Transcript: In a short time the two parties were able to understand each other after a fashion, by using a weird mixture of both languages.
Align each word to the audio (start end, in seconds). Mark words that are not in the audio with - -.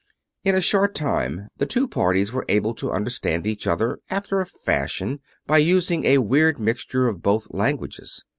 In 0.43 0.55
a 0.55 0.61
short 0.61 0.95
time 0.95 1.49
the 1.57 1.67
two 1.67 1.87
parties 1.87 2.33
were 2.33 2.43
able 2.49 2.73
to 2.73 2.89
understand 2.91 3.45
each 3.45 3.67
other 3.67 3.99
after 4.09 4.39
a 4.41 4.47
fashion, 4.47 5.19
by 5.45 5.59
using 5.59 6.05
a 6.05 6.17
weird 6.17 6.59
mixture 6.59 7.07
of 7.07 7.21
both 7.21 7.45
languages. 7.51 8.23